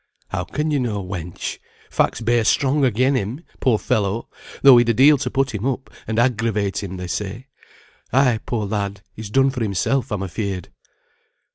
"How 0.29 0.45
can 0.45 0.71
you 0.71 0.79
know, 0.79 1.03
wench? 1.03 1.59
Facts 1.91 2.21
bear 2.21 2.43
strong 2.43 2.83
again 2.83 3.13
him, 3.13 3.41
poor 3.59 3.77
fellow, 3.77 4.29
though 4.63 4.77
he'd 4.77 4.89
a 4.89 4.95
deal 4.95 5.19
to 5.19 5.29
put 5.29 5.53
him 5.53 5.67
up, 5.67 5.91
and 6.07 6.17
aggravate 6.17 6.81
him, 6.81 6.97
they 6.97 7.05
say. 7.05 7.49
Ay, 8.11 8.39
poor 8.47 8.65
lad, 8.65 9.03
he's 9.13 9.29
done 9.29 9.51
for 9.51 9.61
himself, 9.61 10.11
I'm 10.11 10.23
afeared." 10.23 10.69